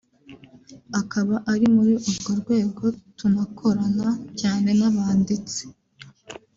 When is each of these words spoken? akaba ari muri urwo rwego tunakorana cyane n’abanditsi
akaba 0.99 1.35
ari 1.53 1.65
muri 1.75 1.93
urwo 2.09 2.31
rwego 2.41 2.83
tunakorana 3.17 4.07
cyane 4.39 4.69
n’abanditsi 4.79 5.63